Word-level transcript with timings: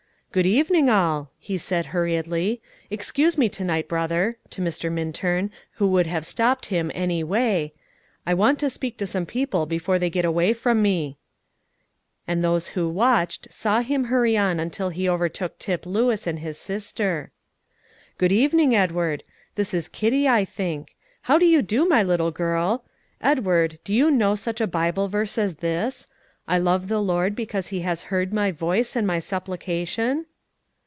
"Good 0.33 0.45
evening, 0.45 0.89
all," 0.89 1.29
he 1.39 1.57
said 1.57 1.87
hurriedly. 1.87 2.61
"Excuse 2.89 3.37
me 3.37 3.49
to 3.49 3.65
night, 3.65 3.89
brother," 3.89 4.37
to 4.51 4.61
Mr. 4.61 4.89
Minturn, 4.89 5.51
who 5.73 5.87
would 5.89 6.07
have 6.07 6.25
stopped 6.25 6.67
him 6.67 6.89
any 6.95 7.21
way; 7.21 7.73
"I 8.25 8.33
want 8.33 8.57
to 8.59 8.69
speak 8.69 8.97
to 8.99 9.05
some 9.05 9.25
people 9.25 9.65
before 9.65 9.99
they 9.99 10.09
get 10.09 10.23
away 10.23 10.53
from 10.53 10.81
me;" 10.81 11.17
and 12.25 12.41
those 12.41 12.69
who 12.69 12.87
watched, 12.87 13.51
saw 13.51 13.81
him 13.81 14.05
hurry 14.05 14.37
on 14.37 14.57
until 14.57 14.87
he 14.87 15.09
overtook 15.09 15.59
Tip 15.59 15.85
Lewis 15.85 16.25
and 16.25 16.39
his 16.39 16.57
sister. 16.57 17.31
"Good 18.17 18.31
evening, 18.31 18.73
Edward. 18.73 19.25
This 19.55 19.73
is 19.73 19.89
Kitty, 19.89 20.29
I 20.29 20.45
think. 20.45 20.95
How 21.23 21.39
do 21.39 21.45
you 21.45 21.61
do, 21.61 21.89
my 21.89 22.03
little 22.03 22.31
girl? 22.31 22.85
Edward, 23.19 23.79
do 23.83 23.93
you 23.93 24.09
know 24.09 24.35
such 24.35 24.61
a 24.61 24.65
Bible 24.67 25.09
verse 25.09 25.37
as 25.37 25.55
this: 25.55 26.07
'I 26.47 26.57
love 26.57 26.87
the 26.89 26.99
Lord, 27.01 27.33
because 27.35 27.67
He 27.67 27.81
has 27.81 28.01
heard 28.09 28.33
my 28.33 28.51
voice 28.51 28.95
and 28.95 29.05
my 29.07 29.19
supplication'?" 29.19 30.25